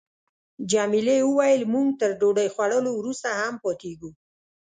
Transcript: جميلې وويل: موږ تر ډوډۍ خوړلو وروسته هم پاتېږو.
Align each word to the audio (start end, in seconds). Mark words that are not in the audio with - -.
جميلې 0.71 1.17
وويل: 1.25 1.61
موږ 1.73 1.87
تر 2.01 2.11
ډوډۍ 2.19 2.47
خوړلو 2.53 2.91
وروسته 2.95 3.27
هم 3.39 3.53
پاتېږو. 3.63 4.09